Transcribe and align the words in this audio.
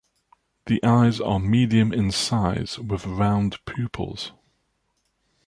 The 0.65 0.83
eyes 0.83 1.19
are 1.21 1.37
medium 1.37 1.93
in 1.93 2.09
size 2.09 2.79
with 2.79 3.05
round 3.05 3.63
pupils. 3.65 4.31